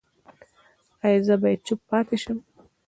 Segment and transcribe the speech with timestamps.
[1.05, 2.37] ایا زه باید چوپ پاتې شم؟